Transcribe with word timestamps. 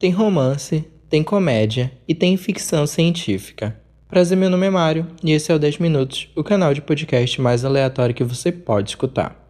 Tem 0.00 0.10
romance, 0.10 0.82
tem 1.10 1.22
comédia 1.22 1.92
e 2.08 2.14
tem 2.14 2.34
ficção 2.38 2.86
científica. 2.86 3.78
Prazer, 4.08 4.34
meu 4.34 4.48
nome 4.48 4.66
é 4.66 4.70
Mário 4.70 5.06
e 5.22 5.30
esse 5.30 5.52
é 5.52 5.54
o 5.54 5.58
10 5.58 5.76
Minutos, 5.76 6.30
o 6.34 6.42
canal 6.42 6.72
de 6.72 6.80
podcast 6.80 7.38
mais 7.38 7.66
aleatório 7.66 8.14
que 8.14 8.24
você 8.24 8.50
pode 8.50 8.88
escutar. 8.88 9.49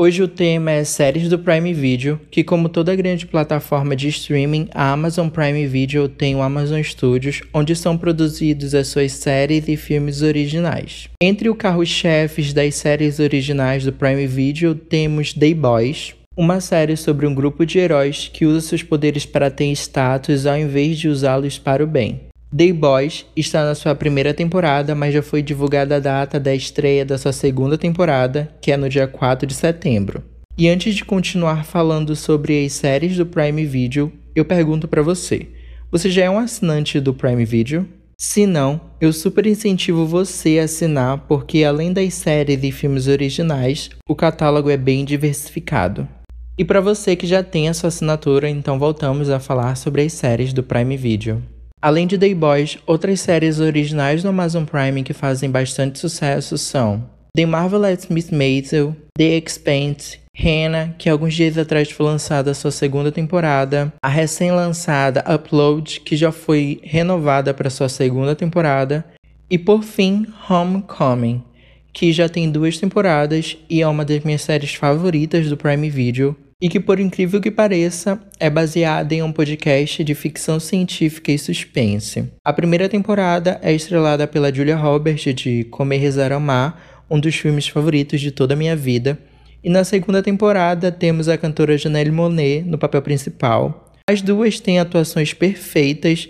Hoje 0.00 0.22
o 0.22 0.28
tema 0.28 0.70
é 0.70 0.84
séries 0.84 1.28
do 1.28 1.40
Prime 1.40 1.74
Video, 1.74 2.20
que 2.30 2.44
como 2.44 2.68
toda 2.68 2.94
grande 2.94 3.26
plataforma 3.26 3.96
de 3.96 4.06
streaming, 4.06 4.68
a 4.72 4.92
Amazon 4.92 5.28
Prime 5.28 5.66
Video 5.66 6.08
tem 6.08 6.36
o 6.36 6.40
Amazon 6.40 6.80
Studios, 6.80 7.42
onde 7.52 7.74
são 7.74 7.98
produzidos 7.98 8.76
as 8.76 8.86
suas 8.86 9.10
séries 9.10 9.66
e 9.66 9.76
filmes 9.76 10.22
originais. 10.22 11.08
Entre 11.20 11.48
o 11.48 11.54
carro-chefes 11.56 12.52
das 12.52 12.76
séries 12.76 13.18
originais 13.18 13.84
do 13.84 13.92
Prime 13.92 14.28
Video, 14.28 14.72
temos 14.72 15.32
The 15.32 15.52
Boys, 15.52 16.14
uma 16.36 16.60
série 16.60 16.96
sobre 16.96 17.26
um 17.26 17.34
grupo 17.34 17.66
de 17.66 17.80
heróis 17.80 18.30
que 18.32 18.46
usa 18.46 18.60
seus 18.60 18.84
poderes 18.84 19.26
para 19.26 19.50
ter 19.50 19.66
status 19.72 20.46
ao 20.46 20.56
invés 20.56 20.96
de 20.96 21.08
usá-los 21.08 21.58
para 21.58 21.82
o 21.82 21.88
bem. 21.88 22.27
The 22.54 22.72
Boys 22.72 23.26
está 23.36 23.62
na 23.62 23.74
sua 23.74 23.94
primeira 23.94 24.32
temporada, 24.32 24.94
mas 24.94 25.12
já 25.12 25.22
foi 25.22 25.42
divulgada 25.42 25.96
a 25.96 26.00
data 26.00 26.40
da 26.40 26.54
estreia 26.54 27.04
da 27.04 27.18
sua 27.18 27.30
segunda 27.30 27.76
temporada, 27.76 28.50
que 28.62 28.72
é 28.72 28.76
no 28.76 28.88
dia 28.88 29.06
4 29.06 29.46
de 29.46 29.52
setembro. 29.52 30.24
E 30.56 30.66
antes 30.66 30.94
de 30.94 31.04
continuar 31.04 31.66
falando 31.66 32.16
sobre 32.16 32.64
as 32.64 32.72
séries 32.72 33.18
do 33.18 33.26
Prime 33.26 33.66
Video, 33.66 34.10
eu 34.34 34.46
pergunto 34.46 34.88
para 34.88 35.02
você: 35.02 35.46
você 35.92 36.10
já 36.10 36.24
é 36.24 36.30
um 36.30 36.38
assinante 36.38 36.98
do 36.98 37.12
Prime 37.12 37.44
Video? 37.44 37.86
Se 38.16 38.46
não, 38.46 38.80
eu 38.98 39.12
super 39.12 39.46
incentivo 39.46 40.06
você 40.06 40.58
a 40.58 40.64
assinar, 40.64 41.18
porque 41.28 41.62
além 41.64 41.92
das 41.92 42.14
séries 42.14 42.64
e 42.64 42.72
filmes 42.72 43.08
originais, 43.08 43.90
o 44.08 44.16
catálogo 44.16 44.70
é 44.70 44.76
bem 44.76 45.04
diversificado. 45.04 46.08
E 46.56 46.64
para 46.64 46.80
você 46.80 47.14
que 47.14 47.26
já 47.26 47.42
tem 47.42 47.68
a 47.68 47.74
sua 47.74 47.88
assinatura, 47.88 48.48
então 48.48 48.78
voltamos 48.78 49.28
a 49.28 49.38
falar 49.38 49.76
sobre 49.76 50.02
as 50.02 50.14
séries 50.14 50.54
do 50.54 50.62
Prime 50.62 50.96
Video. 50.96 51.42
Além 51.80 52.08
de 52.08 52.18
The 52.18 52.34
Boys, 52.34 52.76
outras 52.86 53.20
séries 53.20 53.60
originais 53.60 54.24
no 54.24 54.30
Amazon 54.30 54.64
Prime 54.64 55.04
que 55.04 55.12
fazem 55.12 55.48
bastante 55.48 56.00
sucesso 56.00 56.58
são 56.58 57.04
The 57.36 57.46
Marvelous 57.46 58.08
Miss 58.08 58.32
Maisel, 58.32 58.96
The 59.16 59.38
Expanse, 59.38 60.18
Hannah, 60.34 60.94
que 60.98 61.08
alguns 61.08 61.34
dias 61.34 61.56
atrás 61.56 61.88
foi 61.88 62.04
lançada 62.04 62.50
a 62.50 62.54
sua 62.54 62.72
segunda 62.72 63.12
temporada, 63.12 63.92
a 64.02 64.08
recém-lançada 64.08 65.24
Upload, 65.32 66.00
que 66.00 66.16
já 66.16 66.32
foi 66.32 66.80
renovada 66.82 67.54
para 67.54 67.70
sua 67.70 67.88
segunda 67.88 68.34
temporada, 68.34 69.04
e 69.48 69.56
por 69.56 69.84
fim, 69.84 70.26
Homecoming, 70.50 71.44
que 71.92 72.12
já 72.12 72.28
tem 72.28 72.50
duas 72.50 72.76
temporadas 72.76 73.56
e 73.70 73.82
é 73.82 73.86
uma 73.86 74.04
das 74.04 74.24
minhas 74.24 74.42
séries 74.42 74.74
favoritas 74.74 75.48
do 75.48 75.56
Prime 75.56 75.88
Video, 75.88 76.36
e 76.60 76.68
que, 76.68 76.80
por 76.80 76.98
incrível 76.98 77.40
que 77.40 77.50
pareça, 77.50 78.20
é 78.40 78.50
baseada 78.50 79.14
em 79.14 79.22
um 79.22 79.32
podcast 79.32 80.02
de 80.02 80.14
ficção 80.14 80.58
científica 80.58 81.30
e 81.30 81.38
suspense. 81.38 82.24
A 82.44 82.52
primeira 82.52 82.88
temporada 82.88 83.60
é 83.62 83.72
estrelada 83.72 84.26
pela 84.26 84.52
Julia 84.52 84.76
Roberts 84.76 85.34
de 85.34 85.64
Comer, 85.64 85.98
Rezar, 85.98 86.32
Amar, 86.32 87.04
um 87.08 87.20
dos 87.20 87.36
filmes 87.36 87.68
favoritos 87.68 88.20
de 88.20 88.32
toda 88.32 88.54
a 88.54 88.56
minha 88.56 88.74
vida. 88.74 89.18
E 89.62 89.70
na 89.70 89.84
segunda 89.84 90.22
temporada 90.22 90.90
temos 90.90 91.28
a 91.28 91.38
cantora 91.38 91.78
Janelle 91.78 92.10
Monet 92.10 92.62
no 92.62 92.76
papel 92.76 93.02
principal. 93.02 93.92
As 94.08 94.20
duas 94.20 94.58
têm 94.58 94.78
atuações 94.78 95.32
perfeitas, 95.32 96.28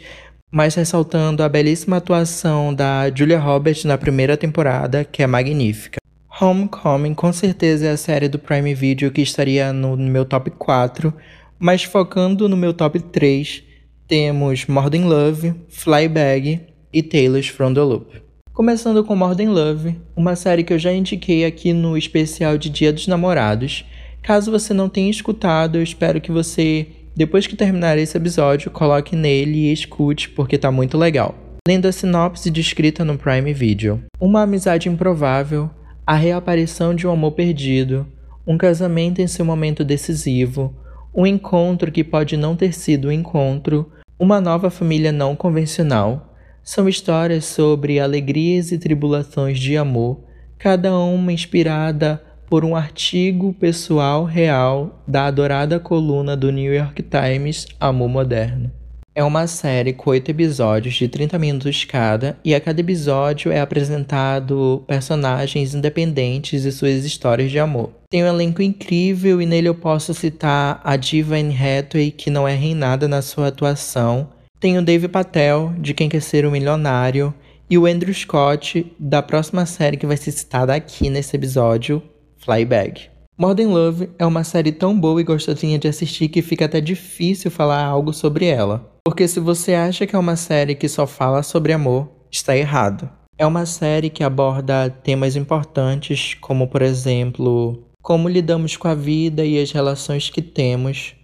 mas 0.50 0.74
ressaltando 0.74 1.42
a 1.42 1.48
belíssima 1.48 1.98
atuação 1.98 2.74
da 2.74 3.10
Julia 3.14 3.38
Roberts 3.38 3.84
na 3.84 3.96
primeira 3.96 4.36
temporada, 4.36 5.04
que 5.04 5.22
é 5.22 5.26
magnífica. 5.26 5.97
Homecoming 6.40 7.14
com 7.14 7.32
certeza 7.32 7.86
é 7.86 7.90
a 7.90 7.96
série 7.96 8.28
do 8.28 8.38
Prime 8.38 8.72
Video 8.72 9.10
que 9.10 9.20
estaria 9.20 9.72
no 9.72 9.96
meu 9.96 10.24
top 10.24 10.52
4, 10.52 11.12
mas 11.58 11.82
focando 11.82 12.48
no 12.48 12.56
meu 12.56 12.72
top 12.72 13.00
3, 13.00 13.64
temos 14.06 14.66
More 14.68 14.88
Than 14.88 15.06
Love, 15.06 15.54
Flybag 15.68 16.60
e 16.92 17.02
Tales 17.02 17.48
from 17.48 17.74
the 17.74 17.80
Loop. 17.80 18.22
Começando 18.52 19.02
com 19.02 19.16
More 19.16 19.36
Than 19.36 19.50
Love, 19.50 19.96
uma 20.14 20.36
série 20.36 20.62
que 20.62 20.72
eu 20.72 20.78
já 20.78 20.92
indiquei 20.92 21.44
aqui 21.44 21.72
no 21.72 21.98
especial 21.98 22.56
de 22.56 22.70
Dia 22.70 22.92
dos 22.92 23.08
Namorados. 23.08 23.84
Caso 24.22 24.52
você 24.52 24.72
não 24.72 24.88
tenha 24.88 25.10
escutado, 25.10 25.76
eu 25.76 25.82
espero 25.82 26.20
que 26.20 26.30
você, 26.30 26.86
depois 27.16 27.48
que 27.48 27.56
terminar 27.56 27.98
esse 27.98 28.16
episódio, 28.16 28.70
coloque 28.70 29.16
nele 29.16 29.66
e 29.66 29.72
escute, 29.72 30.28
porque 30.30 30.56
tá 30.56 30.70
muito 30.70 30.96
legal. 30.96 31.34
Lendo 31.66 31.86
a 31.86 31.92
sinopse 31.92 32.48
descrita 32.48 33.04
no 33.04 33.18
Prime 33.18 33.52
Video. 33.52 34.00
Uma 34.20 34.42
amizade 34.42 34.88
improvável, 34.88 35.68
a 36.08 36.14
reaparição 36.14 36.94
de 36.94 37.06
um 37.06 37.10
amor 37.10 37.32
perdido, 37.32 38.06
um 38.46 38.56
casamento 38.56 39.20
em 39.20 39.26
seu 39.26 39.44
momento 39.44 39.84
decisivo, 39.84 40.74
um 41.14 41.26
encontro 41.26 41.92
que 41.92 42.02
pode 42.02 42.34
não 42.34 42.56
ter 42.56 42.72
sido 42.72 43.08
um 43.08 43.12
encontro, 43.12 43.92
uma 44.18 44.40
nova 44.40 44.70
família 44.70 45.12
não 45.12 45.36
convencional, 45.36 46.34
são 46.62 46.88
histórias 46.88 47.44
sobre 47.44 48.00
alegrias 48.00 48.72
e 48.72 48.78
tribulações 48.78 49.58
de 49.58 49.76
amor, 49.76 50.24
cada 50.56 50.96
uma 50.96 51.30
inspirada 51.30 52.22
por 52.46 52.64
um 52.64 52.74
artigo 52.74 53.52
pessoal 53.52 54.24
real 54.24 55.04
da 55.06 55.26
adorada 55.26 55.78
coluna 55.78 56.34
do 56.34 56.50
New 56.50 56.72
York 56.72 57.02
Times 57.02 57.66
Amor 57.78 58.08
Moderno. 58.08 58.77
É 59.18 59.24
uma 59.24 59.48
série 59.48 59.92
com 59.92 60.10
oito 60.10 60.30
episódios 60.30 60.94
de 60.94 61.08
30 61.08 61.40
minutos 61.40 61.84
cada, 61.84 62.38
e 62.44 62.54
a 62.54 62.60
cada 62.60 62.80
episódio 62.80 63.50
é 63.50 63.58
apresentado 63.58 64.84
personagens 64.86 65.74
independentes 65.74 66.64
e 66.64 66.70
suas 66.70 67.04
histórias 67.04 67.50
de 67.50 67.58
amor. 67.58 67.90
Tem 68.08 68.22
um 68.22 68.28
elenco 68.28 68.62
incrível 68.62 69.42
e 69.42 69.44
nele 69.44 69.68
eu 69.68 69.74
posso 69.74 70.14
citar 70.14 70.80
a 70.84 70.94
diva 70.94 71.34
Anne 71.34 71.52
Hathaway, 71.52 72.12
que 72.12 72.30
não 72.30 72.46
é 72.46 72.54
reinada 72.54 73.08
na 73.08 73.20
sua 73.20 73.48
atuação. 73.48 74.28
Tem 74.60 74.78
o 74.78 74.82
Dave 74.82 75.08
Patel, 75.08 75.74
de 75.80 75.94
Quem 75.94 76.08
Quer 76.08 76.22
Ser 76.22 76.46
um 76.46 76.52
Milionário, 76.52 77.34
e 77.68 77.76
o 77.76 77.86
Andrew 77.86 78.14
Scott, 78.14 78.86
da 79.00 79.20
próxima 79.20 79.66
série 79.66 79.96
que 79.96 80.06
vai 80.06 80.16
ser 80.16 80.30
citada 80.30 80.72
aqui 80.72 81.10
nesse 81.10 81.34
episódio, 81.34 82.00
Flyback. 82.36 83.17
Modern 83.40 83.70
Love 83.70 84.10
é 84.18 84.26
uma 84.26 84.42
série 84.42 84.72
tão 84.72 84.98
boa 84.98 85.20
e 85.20 85.24
gostosinha 85.24 85.78
de 85.78 85.86
assistir 85.86 86.28
que 86.28 86.42
fica 86.42 86.64
até 86.64 86.80
difícil 86.80 87.52
falar 87.52 87.84
algo 87.84 88.12
sobre 88.12 88.46
ela. 88.46 88.92
Porque 89.04 89.28
se 89.28 89.38
você 89.38 89.74
acha 89.74 90.08
que 90.08 90.16
é 90.16 90.18
uma 90.18 90.34
série 90.34 90.74
que 90.74 90.88
só 90.88 91.06
fala 91.06 91.44
sobre 91.44 91.72
amor, 91.72 92.08
está 92.32 92.56
errado. 92.56 93.08
É 93.38 93.46
uma 93.46 93.64
série 93.64 94.10
que 94.10 94.24
aborda 94.24 94.90
temas 94.90 95.36
importantes, 95.36 96.34
como 96.40 96.66
por 96.66 96.82
exemplo, 96.82 97.86
como 98.02 98.28
lidamos 98.28 98.76
com 98.76 98.88
a 98.88 98.94
vida 98.96 99.44
e 99.44 99.62
as 99.62 99.70
relações 99.70 100.28
que 100.28 100.42
temos, 100.42 101.14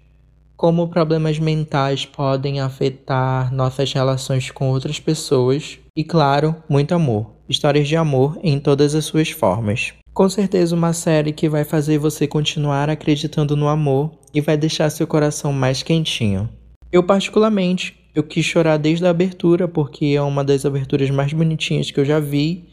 como 0.57 0.87
problemas 0.87 1.41
mentais 1.41 2.07
podem 2.07 2.61
afetar 2.61 3.53
nossas 3.53 3.93
relações 3.93 4.53
com 4.53 4.71
outras 4.71 5.01
pessoas 5.01 5.81
e, 5.97 6.05
claro, 6.05 6.55
muito 6.69 6.95
amor. 6.95 7.33
Histórias 7.49 7.89
de 7.89 7.97
amor 7.97 8.39
em 8.41 8.61
todas 8.61 8.95
as 8.95 9.05
suas 9.05 9.31
formas. 9.31 9.93
Com 10.15 10.29
certeza 10.29 10.77
uma 10.77 10.93
série 10.93 11.33
que 11.33 11.49
vai 11.49 11.65
fazer 11.65 11.99
você 11.99 12.25
continuar 12.25 12.89
acreditando 12.89 13.57
no 13.57 13.67
amor 13.67 14.13
e 14.33 14.41
vai 14.41 14.57
deixar 14.57 14.89
seu 14.89 15.09
coração 15.09 15.53
mais 15.53 15.83
quentinho. 15.83 16.49
Eu 16.93 17.03
particularmente, 17.03 17.97
eu 18.15 18.23
quis 18.23 18.47
chorar 18.47 18.77
desde 18.77 19.05
a 19.05 19.11
abertura 19.11 19.67
porque 19.67 20.15
é 20.17 20.23
uma 20.23 20.45
das 20.45 20.65
aberturas 20.65 21.11
mais 21.11 21.33
bonitinhas 21.33 21.91
que 21.91 21.99
eu 21.99 22.05
já 22.05 22.21
vi, 22.21 22.69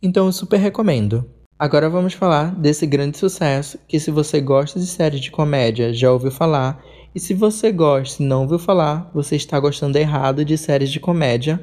então 0.00 0.26
eu 0.26 0.32
super 0.32 0.60
recomendo. 0.60 1.28
Agora 1.58 1.90
vamos 1.90 2.14
falar 2.14 2.54
desse 2.54 2.86
grande 2.86 3.18
sucesso 3.18 3.76
que 3.88 3.98
se 3.98 4.12
você 4.12 4.40
gosta 4.40 4.78
de 4.78 4.86
séries 4.86 5.20
de 5.20 5.32
comédia, 5.32 5.92
já 5.92 6.12
ouviu 6.12 6.30
falar, 6.30 6.80
e 7.12 7.18
se 7.18 7.34
você 7.34 7.72
gosta 7.72 8.22
e 8.22 8.26
não 8.26 8.42
ouviu 8.42 8.58
falar, 8.60 9.10
você 9.12 9.34
está 9.34 9.58
gostando 9.58 9.98
errado 9.98 10.44
de 10.44 10.56
séries 10.56 10.92
de 10.92 11.00
comédia, 11.00 11.60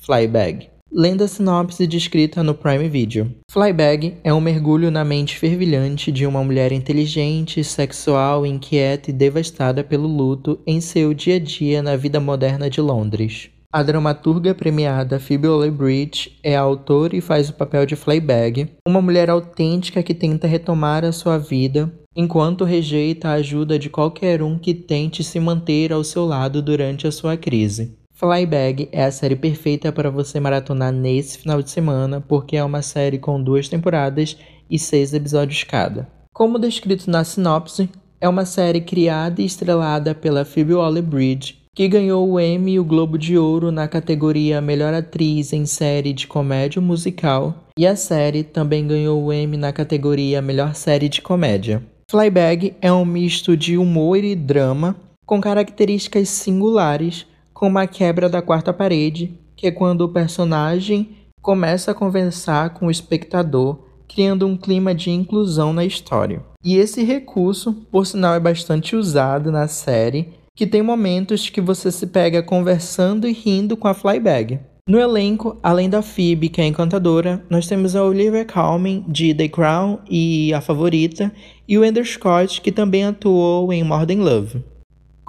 Fleabag 0.00 0.71
lendo 0.94 1.24
a 1.24 1.28
sinopse 1.28 1.86
descrita 1.86 2.42
no 2.42 2.54
Prime 2.54 2.88
Video. 2.88 3.34
Flybag 3.50 4.18
é 4.22 4.32
um 4.32 4.40
mergulho 4.40 4.90
na 4.90 5.04
mente 5.04 5.38
fervilhante 5.38 6.12
de 6.12 6.26
uma 6.26 6.44
mulher 6.44 6.70
inteligente, 6.70 7.64
sexual, 7.64 8.44
inquieta 8.44 9.10
e 9.10 9.12
devastada 9.12 9.82
pelo 9.82 10.06
luto 10.06 10.60
em 10.66 10.80
seu 10.80 11.14
dia 11.14 11.36
a 11.36 11.38
dia 11.38 11.82
na 11.82 11.96
vida 11.96 12.20
moderna 12.20 12.68
de 12.68 12.80
Londres. 12.80 13.48
A 13.72 13.82
dramaturga 13.82 14.54
premiada 14.54 15.18
Phoebe 15.18 15.48
Waller-Bridge 15.48 16.38
é 16.42 16.54
a 16.54 16.60
autora 16.60 17.16
e 17.16 17.22
faz 17.22 17.48
o 17.48 17.54
papel 17.54 17.86
de 17.86 17.96
Fleabag, 17.96 18.68
uma 18.86 19.00
mulher 19.00 19.30
autêntica 19.30 20.02
que 20.02 20.12
tenta 20.12 20.46
retomar 20.46 21.06
a 21.06 21.12
sua 21.12 21.38
vida 21.38 21.90
enquanto 22.14 22.64
rejeita 22.64 23.30
a 23.30 23.34
ajuda 23.34 23.78
de 23.78 23.88
qualquer 23.88 24.42
um 24.42 24.58
que 24.58 24.74
tente 24.74 25.24
se 25.24 25.40
manter 25.40 25.90
ao 25.90 26.04
seu 26.04 26.26
lado 26.26 26.60
durante 26.60 27.06
a 27.06 27.10
sua 27.10 27.38
crise. 27.38 27.96
Flybag 28.22 28.88
é 28.92 29.02
a 29.02 29.10
série 29.10 29.34
perfeita 29.34 29.90
para 29.90 30.08
você 30.08 30.38
maratonar 30.38 30.92
nesse 30.92 31.38
final 31.38 31.60
de 31.60 31.68
semana, 31.68 32.20
porque 32.20 32.56
é 32.56 32.62
uma 32.62 32.80
série 32.80 33.18
com 33.18 33.42
duas 33.42 33.68
temporadas 33.68 34.36
e 34.70 34.78
seis 34.78 35.12
episódios 35.12 35.64
cada. 35.64 36.08
Como 36.32 36.56
descrito 36.56 37.10
na 37.10 37.24
sinopse, 37.24 37.90
é 38.20 38.28
uma 38.28 38.44
série 38.44 38.80
criada 38.80 39.42
e 39.42 39.44
estrelada 39.44 40.14
pela 40.14 40.44
Phoebe 40.44 40.72
Waller-Bridge, 40.72 41.56
que 41.74 41.88
ganhou 41.88 42.30
o 42.30 42.38
Emmy 42.38 42.74
e 42.74 42.78
o 42.78 42.84
Globo 42.84 43.18
de 43.18 43.36
Ouro 43.36 43.72
na 43.72 43.88
categoria 43.88 44.60
Melhor 44.60 44.94
Atriz 44.94 45.52
em 45.52 45.66
Série 45.66 46.12
de 46.12 46.28
Comédia 46.28 46.80
Musical, 46.80 47.52
e 47.76 47.84
a 47.84 47.96
série 47.96 48.44
também 48.44 48.86
ganhou 48.86 49.20
o 49.20 49.32
Emmy 49.32 49.56
na 49.56 49.72
categoria 49.72 50.40
Melhor 50.40 50.76
Série 50.76 51.08
de 51.08 51.20
Comédia. 51.20 51.82
Fleabag 52.08 52.76
é 52.80 52.92
um 52.92 53.04
misto 53.04 53.56
de 53.56 53.76
humor 53.76 54.22
e 54.22 54.36
drama, 54.36 54.94
com 55.26 55.40
características 55.40 56.28
singulares, 56.28 57.26
como 57.62 57.78
a 57.78 57.86
quebra 57.86 58.28
da 58.28 58.42
quarta 58.42 58.72
parede, 58.72 59.38
que 59.54 59.68
é 59.68 59.70
quando 59.70 60.00
o 60.00 60.08
personagem 60.08 61.10
começa 61.40 61.92
a 61.92 61.94
conversar 61.94 62.70
com 62.70 62.88
o 62.88 62.90
espectador, 62.90 63.78
criando 64.08 64.48
um 64.48 64.56
clima 64.56 64.92
de 64.92 65.12
inclusão 65.12 65.72
na 65.72 65.84
história. 65.84 66.42
E 66.64 66.74
esse 66.74 67.04
recurso, 67.04 67.72
por 67.88 68.04
sinal, 68.04 68.34
é 68.34 68.40
bastante 68.40 68.96
usado 68.96 69.52
na 69.52 69.68
série, 69.68 70.30
que 70.56 70.66
tem 70.66 70.82
momentos 70.82 71.48
que 71.48 71.60
você 71.60 71.92
se 71.92 72.08
pega 72.08 72.42
conversando 72.42 73.28
e 73.28 73.32
rindo 73.32 73.76
com 73.76 73.86
a 73.86 73.94
Flybag. 73.94 74.58
No 74.84 74.98
elenco, 74.98 75.56
além 75.62 75.88
da 75.88 76.02
Phoebe, 76.02 76.48
que 76.48 76.60
é 76.60 76.66
encantadora, 76.66 77.44
nós 77.48 77.68
temos 77.68 77.94
a 77.94 78.02
Olivia 78.02 78.44
Colman, 78.44 79.04
de 79.06 79.32
The 79.32 79.46
Crown 79.46 80.00
e 80.10 80.52
A 80.52 80.60
Favorita, 80.60 81.30
e 81.68 81.78
o 81.78 81.84
Andrew 81.84 82.04
Scott, 82.04 82.60
que 82.60 82.72
também 82.72 83.04
atuou 83.04 83.72
em 83.72 83.84
More 83.84 84.04
Than 84.04 84.24
Love. 84.24 84.71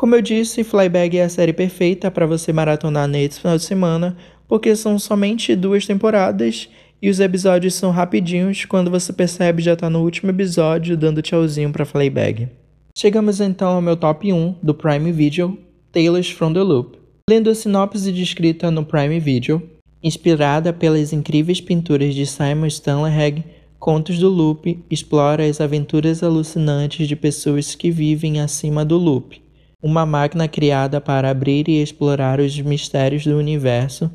Como 0.04 0.16
eu 0.16 0.22
disse, 0.22 0.66
Flybag 0.66 1.18
é 1.18 1.24
a 1.24 1.30
série 1.30 1.54
perfeita 1.54 2.12
para 2.12 2.26
você 2.26 2.52
maratonar 2.52 3.08
nesse 3.08 3.40
final 3.40 3.56
de 3.56 3.64
semana, 3.64 4.18
porque 4.50 4.76
são 4.76 5.00
somente 5.00 5.56
duas 5.56 5.88
temporadas 5.88 6.68
e 7.02 7.10
os 7.10 7.22
episódios 7.22 7.76
são 7.76 7.90
rapidinhos, 7.90 8.66
quando 8.66 8.92
você 8.92 9.14
percebe 9.14 9.64
já 9.64 9.78
tá 9.78 9.90
no 9.90 10.04
último 10.04 10.30
episódio 10.30 10.98
dando 10.98 11.22
tchauzinho 11.22 11.72
pra 11.72 11.86
Fleabag. 11.86 12.50
Chegamos 12.94 13.40
então 13.40 13.76
ao 13.76 13.82
meu 13.82 13.96
top 13.96 14.34
1 14.34 14.56
do 14.62 14.74
Prime 14.74 15.10
Video, 15.10 15.58
Tales 15.90 16.30
from 16.30 16.52
the 16.52 16.62
Loop. 16.62 16.98
Lendo 17.30 17.50
a 17.50 17.56
sinopse 17.56 18.12
descrita 18.12 18.70
no 18.70 18.84
Prime 18.84 19.22
Video, 19.22 19.64
inspirada 20.04 20.74
pelas 20.74 21.14
incríveis 21.14 21.62
pinturas 21.62 22.14
de 22.14 22.26
Simon 22.26 22.68
Stanley 22.68 23.42
Contos 23.80 24.20
do 24.20 24.28
Loop 24.28 24.84
explora 24.92 25.46
as 25.46 25.62
aventuras 25.62 26.22
alucinantes 26.22 27.08
de 27.08 27.16
pessoas 27.16 27.74
que 27.74 27.90
vivem 27.90 28.42
acima 28.42 28.84
do 28.84 28.98
loop, 28.98 29.42
uma 29.84 30.06
máquina 30.06 30.48
criada 30.48 31.02
para 31.02 31.30
abrir 31.30 31.68
e 31.68 31.84
explorar 31.84 32.40
os 32.40 32.58
mistérios 32.62 33.26
do 33.26 33.38
universo, 33.38 34.10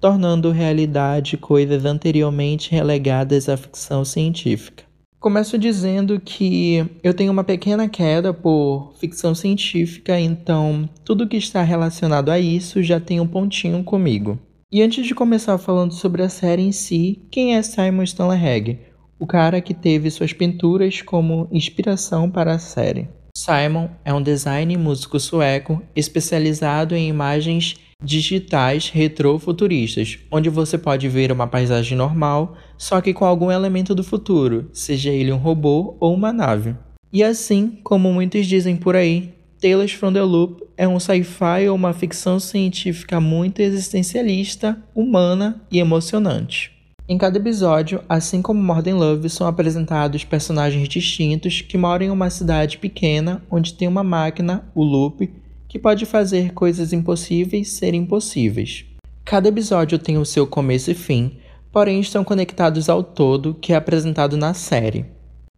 tornando 0.00 0.50
realidade 0.50 1.36
coisas 1.36 1.84
anteriormente 1.84 2.70
relegadas 2.70 3.46
à 3.46 3.56
ficção 3.58 4.02
científica. 4.02 4.82
Começo 5.20 5.58
dizendo 5.58 6.18
que 6.18 6.86
eu 7.04 7.12
tenho 7.12 7.30
uma 7.30 7.44
pequena 7.44 7.86
queda 7.86 8.32
por 8.32 8.94
ficção 8.98 9.34
científica, 9.34 10.18
então 10.18 10.88
tudo 11.04 11.28
que 11.28 11.36
está 11.36 11.62
relacionado 11.62 12.30
a 12.30 12.40
isso 12.40 12.82
já 12.82 12.98
tem 12.98 13.20
um 13.20 13.26
pontinho 13.26 13.84
comigo. 13.84 14.38
E 14.72 14.80
antes 14.80 15.06
de 15.06 15.14
começar 15.14 15.58
falando 15.58 15.92
sobre 15.92 16.22
a 16.22 16.30
série 16.30 16.62
em 16.62 16.72
si, 16.72 17.20
quem 17.30 17.56
é 17.56 17.60
Simon 17.60 18.04
Stanley 18.04 18.78
O 19.18 19.26
cara 19.26 19.60
que 19.60 19.74
teve 19.74 20.10
suas 20.10 20.32
pinturas 20.32 21.02
como 21.02 21.46
inspiração 21.52 22.30
para 22.30 22.54
a 22.54 22.58
série. 22.58 23.19
Simon 23.36 23.88
é 24.04 24.12
um 24.12 24.22
designer 24.22 24.74
e 24.74 24.78
músico 24.78 25.18
sueco 25.18 25.82
especializado 25.94 26.94
em 26.94 27.08
imagens 27.08 27.76
digitais 28.02 28.88
retrofuturistas, 28.88 30.18
onde 30.30 30.48
você 30.48 30.78
pode 30.78 31.08
ver 31.08 31.30
uma 31.30 31.46
paisagem 31.46 31.96
normal, 31.96 32.56
só 32.78 33.00
que 33.00 33.12
com 33.12 33.24
algum 33.24 33.50
elemento 33.50 33.94
do 33.94 34.02
futuro, 34.02 34.70
seja 34.72 35.10
ele 35.10 35.32
um 35.32 35.36
robô 35.36 35.96
ou 36.00 36.14
uma 36.14 36.32
nave. 36.32 36.74
E 37.12 37.22
assim, 37.22 37.78
como 37.82 38.12
muitos 38.12 38.46
dizem 38.46 38.76
por 38.76 38.96
aí, 38.96 39.34
Tales 39.60 39.92
from 39.92 40.12
the 40.12 40.22
Loop 40.22 40.62
é 40.76 40.88
um 40.88 40.98
sci-fi 40.98 41.68
ou 41.68 41.76
uma 41.76 41.92
ficção 41.92 42.40
científica 42.40 43.20
muito 43.20 43.60
existencialista, 43.60 44.82
humana 44.94 45.60
e 45.70 45.78
emocionante. 45.78 46.79
Em 47.10 47.18
cada 47.18 47.38
episódio, 47.38 48.04
assim 48.08 48.40
como 48.40 48.62
Modern 48.62 48.96
Love, 48.96 49.28
são 49.28 49.44
apresentados 49.44 50.22
personagens 50.22 50.88
distintos 50.88 51.60
que 51.60 51.76
moram 51.76 52.06
em 52.06 52.10
uma 52.10 52.30
cidade 52.30 52.78
pequena 52.78 53.42
onde 53.50 53.74
tem 53.74 53.88
uma 53.88 54.04
máquina, 54.04 54.70
o 54.76 54.84
Loop, 54.84 55.28
que 55.66 55.76
pode 55.76 56.06
fazer 56.06 56.52
coisas 56.52 56.92
impossíveis 56.92 57.70
serem 57.70 58.06
possíveis. 58.06 58.84
Cada 59.24 59.48
episódio 59.48 59.98
tem 59.98 60.18
o 60.18 60.24
seu 60.24 60.46
começo 60.46 60.92
e 60.92 60.94
fim, 60.94 61.38
porém 61.72 61.98
estão 61.98 62.22
conectados 62.22 62.88
ao 62.88 63.02
todo 63.02 63.54
que 63.60 63.72
é 63.72 63.76
apresentado 63.76 64.36
na 64.36 64.54
série. 64.54 65.04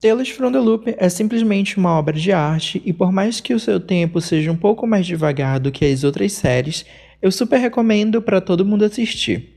Tales 0.00 0.30
from 0.30 0.52
the 0.52 0.58
Loop 0.58 0.94
é 0.96 1.08
simplesmente 1.10 1.76
uma 1.76 1.98
obra 1.98 2.18
de 2.18 2.32
arte 2.32 2.80
e 2.82 2.94
por 2.94 3.12
mais 3.12 3.42
que 3.42 3.52
o 3.52 3.60
seu 3.60 3.78
tempo 3.78 4.22
seja 4.22 4.50
um 4.50 4.56
pouco 4.56 4.86
mais 4.86 5.04
devagar 5.06 5.60
do 5.60 5.70
que 5.70 5.84
as 5.84 6.02
outras 6.02 6.32
séries, 6.32 6.86
eu 7.20 7.30
super 7.30 7.58
recomendo 7.58 8.22
para 8.22 8.40
todo 8.40 8.64
mundo 8.64 8.86
assistir. 8.86 9.51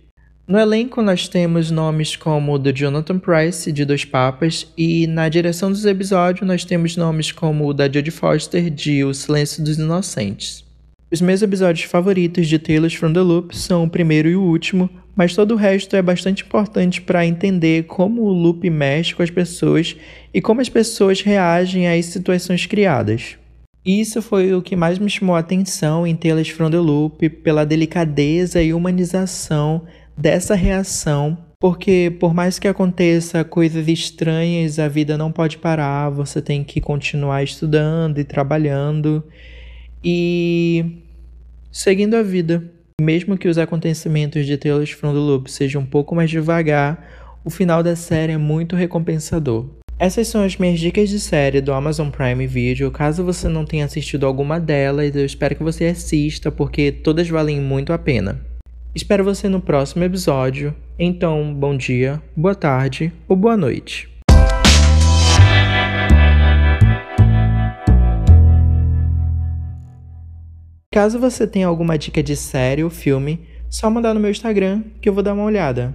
No 0.48 0.60
elenco 0.60 1.02
nós 1.02 1.28
temos 1.28 1.72
nomes 1.72 2.16
como 2.16 2.54
o 2.54 2.72
Jonathan 2.72 3.18
Price, 3.18 3.72
de 3.72 3.84
Dois 3.84 4.06
Papas, 4.06 4.72
e 4.78 5.08
na 5.08 5.28
direção 5.28 5.72
dos 5.72 5.86
episódios 5.86 6.48
nós 6.48 6.64
temos 6.64 6.96
nomes 6.96 7.32
como 7.32 7.68
o 7.68 7.74
da 7.74 7.86
Jodie 7.86 8.12
Foster, 8.12 8.70
de 8.70 9.04
O 9.04 9.12
Silêncio 9.12 9.64
dos 9.64 9.80
Inocentes. 9.80 10.64
Os 11.12 11.20
meus 11.20 11.42
episódios 11.42 11.86
favoritos 11.90 12.48
de 12.48 12.60
Tales 12.60 12.94
from 12.94 13.12
the 13.12 13.22
Loop 13.22 13.58
são 13.58 13.86
o 13.86 13.90
primeiro 13.90 14.30
e 14.30 14.36
o 14.36 14.42
último, 14.44 14.88
mas 15.16 15.34
todo 15.34 15.56
o 15.56 15.58
resto 15.58 15.96
é 15.96 16.02
bastante 16.02 16.44
importante 16.44 17.02
para 17.02 17.26
entender 17.26 17.86
como 17.86 18.22
o 18.22 18.32
loop 18.32 18.70
mexe 18.70 19.16
com 19.16 19.24
as 19.24 19.32
pessoas 19.32 19.96
e 20.32 20.40
como 20.42 20.62
as 20.62 20.70
pessoas 20.70 21.22
reagem 21.22 21.88
às 21.88 22.06
situações 22.06 22.68
criadas. 22.68 23.36
Isso 23.84 24.22
foi 24.22 24.54
o 24.54 24.62
que 24.62 24.76
mais 24.76 25.00
me 25.00 25.10
chamou 25.10 25.36
a 25.36 25.40
atenção 25.40 26.06
em 26.06 26.16
Tales 26.16 26.50
from 26.50 26.72
the 26.72 26.80
Loop 26.80 27.30
pela 27.30 27.64
delicadeza 27.64 28.62
e 28.62 28.74
humanização 28.74 29.84
dessa 30.18 30.56
reação, 30.56 31.38
porque 31.60 32.16
por 32.20 32.34
mais 32.34 32.60
que 32.60 32.68
aconteça 32.68 33.44
coisas 33.44 33.88
estranhas, 33.88 34.80
a 34.80 34.88
vida 34.88 35.18
não 35.18 35.32
pode 35.32 35.58
parar, 35.58 36.10
você 36.10 36.42
tem 36.42 36.64
que 36.64 36.80
continuar 36.80 37.44
estudando 37.44 38.20
e 38.20 38.24
trabalhando 38.24 39.24
e 40.04 41.02
seguindo 41.72 42.16
a 42.16 42.24
vida. 42.24 42.64
Mesmo 43.02 43.38
que 43.38 43.48
os 43.48 43.58
acontecimentos 43.58 44.46
de 44.46 44.58
Tales 44.58 44.92
from 44.92 45.12
the 45.12 45.20
Loop 45.20 45.52
sejam 45.52 45.82
um 45.82 45.86
pouco 45.86 46.16
mais 46.16 46.30
devagar, 46.30 47.38
o 47.44 47.50
final 47.50 47.84
da 47.84 47.96
série 47.96 48.34
é 48.34 48.38
muito 48.38 48.76
recompensador. 48.76 49.68
Essas 49.98 50.28
são 50.28 50.44
as 50.44 50.58
minhas 50.58 50.80
dicas 50.80 51.10
de 51.10 51.20
série 51.20 51.62
do 51.62 51.74
Amazon 51.74 52.10
Prime 52.10 52.46
Video. 52.48 52.92
Caso 52.92 53.24
você 53.24 53.48
não 53.48 53.66
tenha 53.66 53.86
assistido 53.86 54.26
alguma 54.26 54.60
delas, 54.60 55.16
eu 55.16 55.26
espero 55.26 55.56
que 55.56 55.64
você 55.64 55.86
assista, 55.86 56.52
porque 56.52 56.92
todas 56.92 57.30
valem 57.30 57.62
muito 57.62 57.94
a 57.94 57.98
pena. 57.98 58.55
Espero 58.96 59.26
você 59.26 59.50
no 59.50 59.60
próximo 59.60 60.06
episódio. 60.06 60.74
Então, 60.98 61.54
bom 61.54 61.76
dia, 61.76 62.24
boa 62.34 62.56
tarde 62.56 63.12
ou 63.28 63.36
boa 63.36 63.58
noite. 63.58 64.10
Caso 70.90 71.20
você 71.20 71.46
tenha 71.46 71.68
alguma 71.68 71.98
dica 71.98 72.24
de 72.24 72.38
série 72.38 72.86
ou 72.86 72.90
filme, 72.90 73.46
só 73.70 73.90
mandar 73.90 74.14
no 74.14 74.20
meu 74.22 74.32
Instagram 74.32 74.82
que 75.02 75.10
eu 75.10 75.14
vou 75.14 75.22
dar 75.22 75.34
uma 75.34 75.44
olhada. 75.44 75.94